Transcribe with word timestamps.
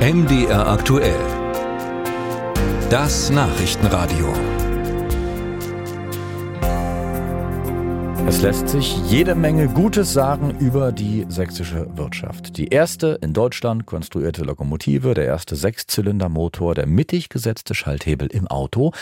MDR 0.00 0.66
aktuell. 0.66 1.20
Das 2.88 3.28
Nachrichtenradio. 3.28 4.32
Es 8.26 8.40
lässt 8.40 8.70
sich 8.70 8.96
jede 9.10 9.34
Menge 9.34 9.68
Gutes 9.68 10.14
sagen 10.14 10.56
über 10.58 10.92
die 10.92 11.26
sächsische 11.28 11.86
Wirtschaft. 11.98 12.56
Die 12.56 12.68
erste 12.68 13.18
in 13.20 13.34
Deutschland 13.34 13.84
konstruierte 13.84 14.42
Lokomotive, 14.42 15.12
der 15.12 15.26
erste 15.26 15.54
Sechszylindermotor, 15.54 16.74
der 16.74 16.86
mittig 16.86 17.28
gesetzte 17.28 17.74
Schalthebel 17.74 18.28
im 18.28 18.48
Auto. 18.48 18.92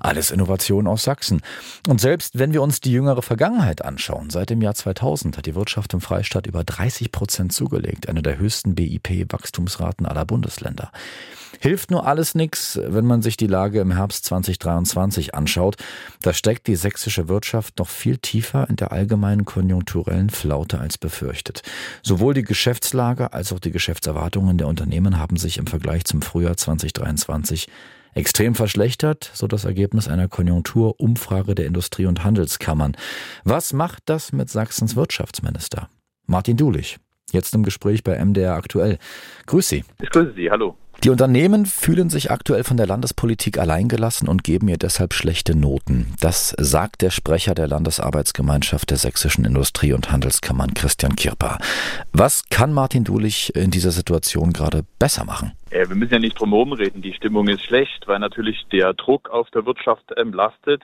Alles 0.00 0.30
Innovation 0.30 0.86
aus 0.86 1.04
Sachsen. 1.04 1.42
Und 1.86 2.00
selbst 2.00 2.38
wenn 2.38 2.54
wir 2.54 2.62
uns 2.62 2.80
die 2.80 2.90
jüngere 2.90 3.20
Vergangenheit 3.20 3.84
anschauen, 3.84 4.30
seit 4.30 4.48
dem 4.48 4.62
Jahr 4.62 4.74
2000 4.74 5.36
hat 5.36 5.46
die 5.46 5.54
Wirtschaft 5.54 5.92
im 5.92 6.00
Freistaat 6.00 6.46
über 6.46 6.64
30 6.64 7.12
Prozent 7.12 7.52
zugelegt, 7.52 8.08
eine 8.08 8.22
der 8.22 8.38
höchsten 8.38 8.74
BIP-Wachstumsraten 8.74 10.06
aller 10.06 10.24
Bundesländer. 10.24 10.90
Hilft 11.60 11.90
nur 11.90 12.06
alles 12.06 12.34
nichts, 12.34 12.80
wenn 12.82 13.04
man 13.04 13.20
sich 13.20 13.36
die 13.36 13.46
Lage 13.46 13.80
im 13.80 13.92
Herbst 13.92 14.24
2023 14.24 15.34
anschaut. 15.34 15.76
Da 16.22 16.32
steckt 16.32 16.66
die 16.66 16.76
sächsische 16.76 17.28
Wirtschaft 17.28 17.78
noch 17.78 17.88
viel 17.88 18.16
tiefer 18.16 18.66
in 18.70 18.76
der 18.76 18.92
allgemeinen 18.92 19.44
konjunkturellen 19.44 20.30
Flaute 20.30 20.78
als 20.78 20.96
befürchtet. 20.96 21.60
Sowohl 22.02 22.32
die 22.32 22.44
Geschäftslage 22.44 23.34
als 23.34 23.52
auch 23.52 23.60
die 23.60 23.72
Geschäftserwartungen 23.72 24.56
der 24.56 24.68
Unternehmen 24.68 25.18
haben 25.18 25.36
sich 25.36 25.58
im 25.58 25.66
Vergleich 25.66 26.06
zum 26.06 26.22
Frühjahr 26.22 26.56
2023 26.56 27.68
extrem 28.14 28.54
verschlechtert, 28.54 29.30
so 29.34 29.46
das 29.46 29.64
Ergebnis 29.64 30.08
einer 30.08 30.28
Konjunkturumfrage 30.28 31.54
der 31.54 31.66
Industrie- 31.66 32.06
und 32.06 32.24
Handelskammern. 32.24 32.96
Was 33.44 33.72
macht 33.72 34.02
das 34.06 34.32
mit 34.32 34.50
Sachsens 34.50 34.96
Wirtschaftsminister? 34.96 35.88
Martin 36.26 36.56
Dulich, 36.56 36.98
jetzt 37.32 37.54
im 37.54 37.62
Gespräch 37.62 38.04
bei 38.04 38.22
MDR 38.22 38.54
aktuell. 38.54 38.98
Grüß 39.46 39.68
Sie. 39.68 39.84
Ich 40.00 40.10
grüße 40.10 40.34
Sie, 40.34 40.50
hallo. 40.50 40.76
Die 41.02 41.08
Unternehmen 41.08 41.64
fühlen 41.64 42.10
sich 42.10 42.30
aktuell 42.30 42.62
von 42.62 42.76
der 42.76 42.86
Landespolitik 42.86 43.58
alleingelassen 43.58 44.28
und 44.28 44.44
geben 44.44 44.68
ihr 44.68 44.76
deshalb 44.76 45.14
schlechte 45.14 45.56
Noten. 45.58 46.12
Das 46.20 46.50
sagt 46.58 47.00
der 47.00 47.08
Sprecher 47.08 47.54
der 47.54 47.68
Landesarbeitsgemeinschaft 47.68 48.90
der 48.90 48.98
sächsischen 48.98 49.46
Industrie- 49.46 49.94
und 49.94 50.12
Handelskammern, 50.12 50.74
Christian 50.74 51.16
Kirper. 51.16 51.56
Was 52.12 52.46
kann 52.50 52.74
Martin 52.74 53.04
Dulich 53.04 53.56
in 53.56 53.70
dieser 53.70 53.92
Situation 53.92 54.52
gerade 54.52 54.84
besser 54.98 55.24
machen? 55.24 55.52
wir 55.70 55.86
müssen 55.94 56.12
ja 56.12 56.18
nicht 56.18 56.38
drum 56.38 56.50
herum 56.50 56.72
reden. 56.74 57.00
Die 57.00 57.14
Stimmung 57.14 57.48
ist 57.48 57.62
schlecht, 57.62 58.06
weil 58.06 58.18
natürlich 58.18 58.66
der 58.70 58.92
Druck 58.92 59.30
auf 59.30 59.48
der 59.52 59.64
Wirtschaft 59.64 60.04
ähm, 60.18 60.34
lastet. 60.34 60.82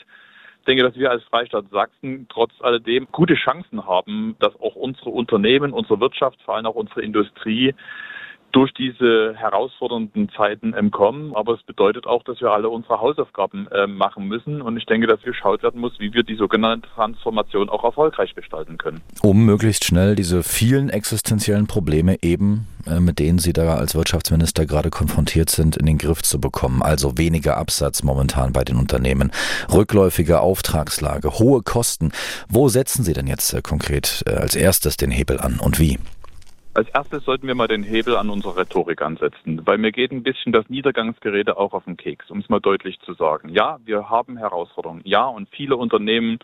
Ich 0.60 0.64
denke, 0.66 0.82
dass 0.82 0.96
wir 0.96 1.10
als 1.10 1.24
Freistaat 1.24 1.66
Sachsen 1.70 2.26
trotz 2.30 2.52
alledem 2.60 3.06
gute 3.12 3.34
Chancen 3.34 3.84
haben, 3.86 4.34
dass 4.38 4.54
auch 4.60 4.76
unsere 4.76 5.10
Unternehmen, 5.10 5.72
unsere 5.72 6.00
Wirtschaft, 6.00 6.40
vor 6.42 6.56
allem 6.56 6.66
auch 6.66 6.74
unsere 6.74 7.02
Industrie 7.02 7.74
durch 8.56 8.72
diese 8.72 9.34
herausfordernden 9.36 10.30
Zeiten 10.34 10.74
ähm, 10.74 10.90
kommen. 10.90 11.36
Aber 11.36 11.52
es 11.52 11.62
bedeutet 11.64 12.06
auch, 12.06 12.22
dass 12.22 12.40
wir 12.40 12.52
alle 12.52 12.70
unsere 12.70 13.02
Hausaufgaben 13.02 13.68
äh, 13.68 13.86
machen 13.86 14.28
müssen. 14.28 14.62
Und 14.62 14.78
ich 14.78 14.86
denke, 14.86 15.06
dass 15.06 15.20
geschaut 15.20 15.62
werden 15.62 15.78
muss, 15.78 15.92
wie 15.98 16.14
wir 16.14 16.22
die 16.22 16.36
sogenannte 16.36 16.88
Transformation 16.94 17.68
auch 17.68 17.84
erfolgreich 17.84 18.34
gestalten 18.34 18.78
können. 18.78 19.02
Um 19.20 19.44
möglichst 19.44 19.84
schnell 19.84 20.14
diese 20.14 20.42
vielen 20.42 20.88
existenziellen 20.88 21.66
Probleme 21.66 22.16
eben, 22.22 22.66
äh, 22.86 22.98
mit 22.98 23.18
denen 23.18 23.38
Sie 23.38 23.52
da 23.52 23.74
als 23.74 23.94
Wirtschaftsminister 23.94 24.64
gerade 24.64 24.88
konfrontiert 24.88 25.50
sind, 25.50 25.76
in 25.76 25.84
den 25.84 25.98
Griff 25.98 26.22
zu 26.22 26.40
bekommen. 26.40 26.80
Also 26.80 27.18
weniger 27.18 27.58
Absatz 27.58 28.02
momentan 28.02 28.54
bei 28.54 28.64
den 28.64 28.76
Unternehmen, 28.76 29.32
rückläufige 29.70 30.40
Auftragslage, 30.40 31.38
hohe 31.38 31.60
Kosten. 31.60 32.10
Wo 32.48 32.68
setzen 32.68 33.04
Sie 33.04 33.12
denn 33.12 33.26
jetzt 33.26 33.52
äh, 33.52 33.60
konkret 33.60 34.24
äh, 34.26 34.30
als 34.30 34.56
erstes 34.56 34.96
den 34.96 35.10
Hebel 35.10 35.40
an 35.40 35.60
und 35.60 35.78
wie? 35.78 35.98
Als 36.76 36.90
erstes 36.90 37.24
sollten 37.24 37.46
wir 37.46 37.54
mal 37.54 37.68
den 37.68 37.82
Hebel 37.82 38.18
an 38.18 38.28
unserer 38.28 38.58
Rhetorik 38.58 39.00
ansetzen, 39.00 39.62
weil 39.64 39.78
mir 39.78 39.92
geht 39.92 40.12
ein 40.12 40.22
bisschen 40.22 40.52
das 40.52 40.68
Niedergangsgerede 40.68 41.56
auch 41.56 41.72
auf 41.72 41.84
den 41.84 41.96
Keks, 41.96 42.30
um 42.30 42.40
es 42.40 42.50
mal 42.50 42.60
deutlich 42.60 43.00
zu 43.00 43.14
sagen. 43.14 43.48
Ja, 43.48 43.78
wir 43.86 44.10
haben 44.10 44.36
Herausforderungen. 44.36 45.00
Ja, 45.06 45.24
und 45.24 45.48
viele 45.48 45.76
Unternehmen 45.76 46.38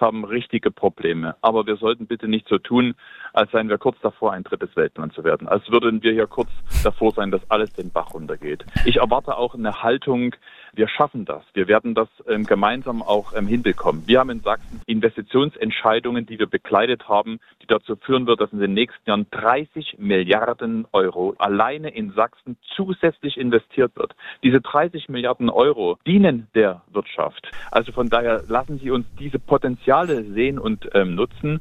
haben 0.00 0.24
richtige 0.24 0.70
Probleme. 0.70 1.36
Aber 1.42 1.66
wir 1.66 1.76
sollten 1.76 2.06
bitte 2.06 2.28
nicht 2.28 2.48
so 2.48 2.56
tun, 2.56 2.94
als 3.34 3.50
seien 3.50 3.68
wir 3.68 3.76
kurz 3.76 3.98
davor, 4.00 4.32
ein 4.32 4.42
drittes 4.42 4.74
Weltland 4.74 5.12
zu 5.12 5.22
werden. 5.22 5.48
Als 5.48 5.70
würden 5.70 6.02
wir 6.02 6.12
hier 6.12 6.28
kurz 6.28 6.48
davor 6.82 7.12
sein, 7.12 7.30
dass 7.30 7.42
alles 7.50 7.70
den 7.74 7.90
Bach 7.90 8.14
runtergeht. 8.14 8.64
Ich 8.86 8.96
erwarte 8.96 9.36
auch 9.36 9.54
eine 9.54 9.82
Haltung, 9.82 10.34
wir 10.76 10.88
schaffen 10.88 11.24
das. 11.24 11.42
Wir 11.54 11.68
werden 11.68 11.94
das 11.94 12.08
ähm, 12.28 12.44
gemeinsam 12.44 13.02
auch 13.02 13.32
ähm, 13.34 13.46
hinbekommen. 13.46 14.02
Wir 14.06 14.20
haben 14.20 14.30
in 14.30 14.40
Sachsen 14.40 14.80
Investitionsentscheidungen, 14.86 16.26
die 16.26 16.38
wir 16.38 16.46
begleitet 16.46 17.08
haben, 17.08 17.40
die 17.62 17.66
dazu 17.66 17.96
führen 17.96 18.26
wird, 18.26 18.40
dass 18.40 18.52
in 18.52 18.60
den 18.60 18.74
nächsten 18.74 19.08
Jahren 19.08 19.26
30 19.30 19.96
Milliarden 19.98 20.86
Euro 20.92 21.34
alleine 21.38 21.90
in 21.90 22.12
Sachsen 22.12 22.56
zusätzlich 22.76 23.36
investiert 23.36 23.96
wird. 23.96 24.14
Diese 24.42 24.60
30 24.60 25.08
Milliarden 25.08 25.50
Euro 25.50 25.98
dienen 26.06 26.48
der 26.54 26.82
Wirtschaft. 26.92 27.50
Also 27.70 27.92
von 27.92 28.08
daher 28.08 28.42
lassen 28.48 28.78
Sie 28.78 28.90
uns 28.90 29.06
diese 29.18 29.38
Potenziale 29.38 30.24
sehen 30.24 30.58
und 30.58 30.88
ähm, 30.94 31.14
nutzen. 31.14 31.60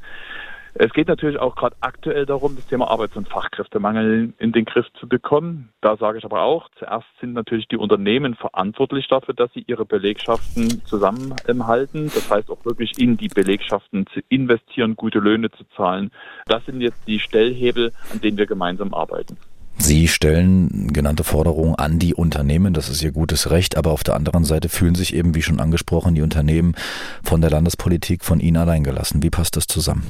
Es 0.76 0.92
geht 0.92 1.08
natürlich 1.08 1.38
auch 1.38 1.56
gerade 1.56 1.76
aktuell 1.82 2.26
darum, 2.26 2.56
das 2.56 2.66
Thema 2.66 2.90
Arbeits- 2.90 3.16
und 3.16 3.30
Fachkräftemangel 3.30 4.34
in 4.40 4.52
den 4.52 4.66
Griff 4.66 4.88
zu 5.00 5.08
bekommen. 5.08 5.70
Da 5.82 5.98
sage 5.98 6.18
ich 6.18 6.26
aber 6.26 6.42
auch, 6.42 6.68
zuerst 6.80 7.06
sind 7.22 7.34
natürlich 7.34 7.68
die 7.68 7.78
Unternehmen 7.78 8.34
verantwortlich 8.34 9.08
dafür, 9.08 9.36
dass 9.36 9.54
sie 9.54 9.64
ihre 9.68 9.86
Belegschaften 9.86 10.84
zusammenhalten. 10.86 12.06
Das 12.06 12.28
heißt 12.30 12.50
auch 12.50 12.66
wirklich 12.66 12.98
in 12.98 13.18
die 13.18 13.28
Belegschaften 13.28 14.08
zu 14.08 14.22
investieren, 14.30 14.96
gute 14.96 15.20
Löhne 15.20 15.52
zu 15.52 15.64
zahlen. 15.76 16.10
Das 16.48 16.66
sind 16.66 16.82
jetzt 16.82 17.08
die 17.08 17.20
Stellhebel, 17.20 17.92
an 18.12 18.22
denen 18.22 18.38
wir 18.38 18.48
gemeinsam 18.48 18.96
arbeiten. 18.96 19.38
Sie 19.78 20.08
stellen 20.08 20.92
genannte 20.94 21.24
Forderungen 21.24 21.76
an 21.76 22.00
die 22.00 22.14
Unternehmen, 22.14 22.74
das 22.74 22.90
ist 22.90 23.04
ihr 23.04 23.12
gutes 23.12 23.50
Recht, 23.50 23.76
aber 23.76 23.92
auf 23.92 24.04
der 24.04 24.16
anderen 24.16 24.44
Seite 24.44 24.70
fühlen 24.70 24.96
sich 24.96 25.16
eben, 25.16 25.36
wie 25.36 25.42
schon 25.42 25.60
angesprochen, 25.60 26.16
die 26.16 26.22
Unternehmen 26.22 26.76
von 27.24 27.42
der 27.42 27.50
Landespolitik 27.50 28.24
von 28.24 28.40
Ihnen 28.40 28.58
allein 28.58 28.84
gelassen. 28.84 29.24
Wie 29.24 29.32
passt 29.32 29.58
das 29.58 29.66
zusammen? 29.66 30.04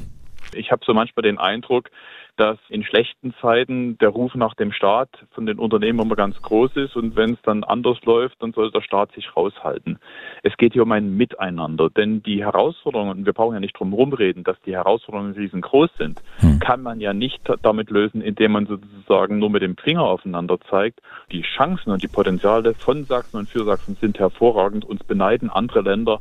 Ich 0.55 0.71
habe 0.71 0.83
so 0.85 0.93
manchmal 0.93 1.23
den 1.23 1.37
Eindruck, 1.37 1.89
dass 2.35 2.57
in 2.69 2.83
schlechten 2.83 3.35
Zeiten 3.41 3.97
der 3.99 4.09
Ruf 4.09 4.33
nach 4.33 4.55
dem 4.55 4.71
Staat 4.71 5.09
von 5.31 5.45
den 5.45 5.59
Unternehmen 5.59 5.99
immer 5.99 6.15
ganz 6.15 6.41
groß 6.41 6.75
ist 6.77 6.95
und 6.95 7.15
wenn 7.15 7.33
es 7.33 7.41
dann 7.43 7.63
anders 7.63 8.01
läuft, 8.05 8.41
dann 8.41 8.53
soll 8.53 8.71
der 8.71 8.81
Staat 8.81 9.11
sich 9.11 9.35
raushalten. 9.37 9.99
Es 10.41 10.57
geht 10.57 10.73
hier 10.73 10.81
um 10.81 10.91
ein 10.91 11.15
Miteinander, 11.15 11.91
denn 11.91 12.23
die 12.23 12.43
Herausforderungen, 12.43 13.27
wir 13.27 13.33
brauchen 13.33 13.53
ja 13.53 13.59
nicht 13.59 13.77
drum 13.77 13.91
herum 13.91 14.13
reden, 14.13 14.43
dass 14.43 14.59
die 14.65 14.73
Herausforderungen 14.73 15.33
riesengroß 15.33 15.91
sind, 15.99 16.23
hm. 16.37 16.59
kann 16.59 16.81
man 16.81 16.99
ja 16.99 17.13
nicht 17.13 17.41
damit 17.61 17.91
lösen, 17.91 18.21
indem 18.21 18.53
man 18.53 18.65
sozusagen 18.65 19.37
nur 19.37 19.51
mit 19.51 19.61
dem 19.61 19.77
Finger 19.77 20.03
aufeinander 20.03 20.59
zeigt. 20.71 21.01
Die 21.31 21.43
Chancen 21.43 21.91
und 21.91 22.01
die 22.01 22.07
Potenziale 22.07 22.73
von 22.73 23.03
Sachsen 23.05 23.37
und 23.37 23.49
für 23.49 23.63
Sachsen 23.63 23.95
sind 24.01 24.17
hervorragend. 24.17 24.85
Uns 24.85 25.03
beneiden 25.03 25.51
andere 25.51 25.81
Länder 25.81 26.19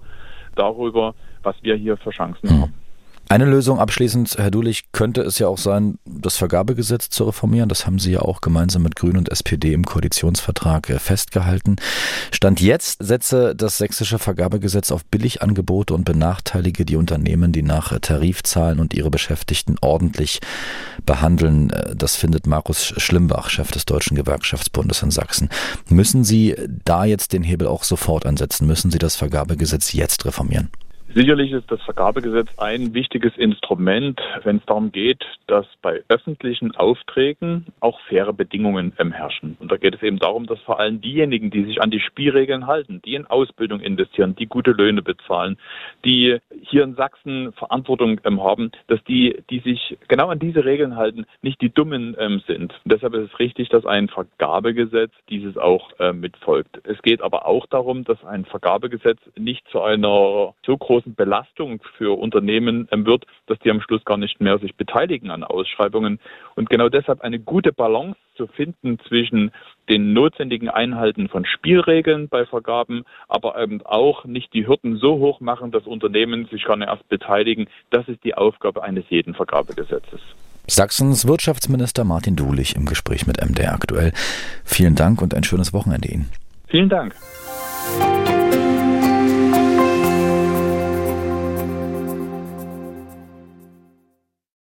darüber, 0.57 1.15
was 1.43 1.57
wir 1.63 1.75
hier 1.75 1.97
für 1.97 2.11
Chancen 2.11 2.51
hm. 2.51 2.61
haben. 2.61 2.82
Eine 3.33 3.47
Lösung 3.47 3.79
abschließend, 3.79 4.37
Herr 4.37 4.51
Dulich, 4.51 4.93
könnte 4.93 5.23
es 5.23 5.39
ja 5.39 5.49
auch 5.49 5.57
sein, 5.57 5.99
das 6.05 6.37
Vergabegesetz 6.37 7.09
zu 7.09 7.25
reformieren. 7.25 7.71
Das 7.71 7.87
haben 7.87 7.99
Sie 7.99 8.13
ja 8.13 8.21
auch 8.21 8.43
gemeinsam 8.43 8.83
mit 8.83 8.95
Grün 8.95 9.17
und 9.17 9.31
SPD 9.31 9.73
im 9.73 9.87
Koalitionsvertrag 9.87 10.91
äh, 10.91 10.99
festgehalten. 10.99 11.77
Stand 12.31 12.61
jetzt 12.61 13.03
setze 13.03 13.57
das 13.57 13.79
sächsische 13.79 14.19
Vergabegesetz 14.19 14.93
auf 14.93 15.07
Billigangebote 15.07 15.95
und 15.95 16.05
benachteilige 16.05 16.85
die 16.85 16.97
Unternehmen, 16.97 17.53
die 17.53 17.63
nach 17.63 17.99
Tarif 18.01 18.43
zahlen 18.43 18.79
und 18.79 18.93
ihre 18.93 19.09
Beschäftigten 19.09 19.77
ordentlich 19.81 20.41
behandeln. 21.07 21.71
Äh, 21.71 21.97
das 21.97 22.17
findet 22.17 22.47
Markus 22.47 22.85
Schlimbach, 22.99 23.49
Chef 23.49 23.71
des 23.71 23.87
Deutschen 23.87 24.15
Gewerkschaftsbundes 24.15 25.03
in 25.03 25.11
Sachsen. 25.11 25.49
Müssen 25.89 26.23
Sie 26.23 26.55
da 26.85 27.07
jetzt 27.07 27.33
den 27.33 27.45
Hebel 27.45 27.67
auch 27.67 27.85
sofort 27.85 28.27
ansetzen? 28.27 28.67
Müssen 28.67 28.91
Sie 28.91 28.99
das 28.99 29.17
Vergabegesetz 29.17 29.95
jetzt 29.95 30.27
reformieren? 30.27 30.69
Sicherlich 31.15 31.53
ist 31.53 31.71
das 31.71 31.83
Vergabegesetz 31.83 32.49
ein 32.57 32.95
wichtiges 32.95 33.37
Instrument, 33.37 34.19
wenn 34.45 34.57
es 34.57 34.65
darum 34.65 34.93
geht, 34.93 35.23
dass 35.47 35.67
bei 35.83 36.03
öffentlichen 36.09 36.75
Aufträgen 36.75 37.67
auch 37.81 38.01
faire 38.09 38.33
Bedingungen 38.33 38.95
herrschen. 38.97 39.59
Und 39.61 39.71
da 39.71 39.77
geht 39.77 39.95
es 39.95 40.03
eben 40.03 40.19
darum, 40.19 40.47
dass 40.47 40.59
vor 40.61 40.81
allem 40.81 41.03
diejenigen, 41.03 41.51
die 41.51 41.65
sich 41.65 41.83
an 41.83 41.91
die 41.91 42.01
Spielregeln 42.01 42.67
halten, 42.67 43.03
die 43.05 43.15
in 43.15 43.27
Ausbildung 43.27 43.81
investieren, 43.81 44.35
die 44.37 44.47
gute 44.47 44.71
Löhne 44.71 45.03
bezahlen, 45.03 45.59
die 46.03 46.39
hier 46.63 46.85
in 46.85 46.95
Sachsen 46.95 47.53
Verantwortung 47.53 48.19
haben, 48.25 48.73
dass 48.87 49.05
die, 49.05 49.43
die 49.51 49.61
sich 49.61 49.99
genau 50.09 50.29
an 50.29 50.39
diese 50.39 50.65
Regeln 50.65 50.97
halten, 50.97 51.27
nicht 51.43 51.61
die 51.61 51.69
Dummen 51.69 52.17
ähm, 52.19 52.43
sind. 52.47 52.73
Und 52.85 52.93
deshalb 52.93 53.13
ist 53.15 53.33
es 53.33 53.39
richtig, 53.39 53.69
dass 53.69 53.85
ein 53.85 54.09
Vergabegesetz 54.09 55.13
dieses 55.29 55.59
auch 55.59 55.91
äh, 55.99 56.15
mitfolgt. 56.15 56.81
Es 56.85 57.03
geht 57.03 57.21
aber 57.21 57.47
auch 57.47 57.67
darum, 57.67 58.05
dass 58.05 58.25
ein 58.25 58.47
Vergabegesetz 58.47 59.19
nicht 59.37 59.69
zu 59.69 59.83
einer 59.83 60.55
so 60.65 60.79
großen 60.79 61.02
großen 61.03 61.15
Belastung 61.15 61.81
für 61.97 62.19
Unternehmen 62.19 62.89
ähm, 62.91 63.07
wird, 63.07 63.27
dass 63.47 63.59
die 63.61 63.71
am 63.71 63.81
Schluss 63.81 64.05
gar 64.05 64.17
nicht 64.17 64.41
mehr 64.41 64.59
sich 64.59 64.75
beteiligen 64.77 65.31
an 65.31 65.45
Ausschreibungen. 65.45 66.19
Und 66.55 66.71
genau 66.71 66.89
deshalb 66.89 67.23
eine 67.23 67.39
gute 67.39 67.73
Balance 67.73 68.19
zu 68.37 68.47
finden 68.47 68.99
zwischen 69.09 69.53
den 69.89 70.13
notwendigen 70.13 70.69
Einhalten 70.69 71.29
von 71.29 71.45
Spielregeln 71.45 72.29
bei 72.29 72.47
Vergaben, 72.47 73.05
aber 73.29 73.61
eben 73.61 73.83
auch 73.85 74.25
nicht 74.25 74.53
die 74.55 74.67
Hürden 74.67 74.97
so 74.97 75.19
hoch 75.19 75.41
machen, 75.41 75.71
dass 75.71 75.87
Unternehmen 75.87 76.47
sich 76.47 76.65
gar 76.65 76.77
nicht 76.77 76.89
erst 76.89 77.09
beteiligen. 77.09 77.67
Das 77.91 78.09
ist 78.09 78.25
die 78.25 78.35
Aufgabe 78.35 78.83
eines 78.83 79.05
jeden 79.09 79.35
Vergabegesetzes. 79.35 80.21
Sachsens 80.67 81.27
Wirtschaftsminister 81.27 82.05
Martin 82.05 82.37
Dulich 82.37 82.77
im 82.77 82.87
Gespräch 82.87 83.27
mit 83.27 83.45
MDR 83.45 83.75
aktuell. 83.75 84.13
Vielen 84.65 84.95
Dank 84.95 85.21
und 85.21 85.35
ein 85.35 85.45
schönes 85.45 85.73
Wochenende 85.73 86.09
Ihnen. 86.09 86.31
Vielen 86.69 86.89
Dank. 86.89 87.15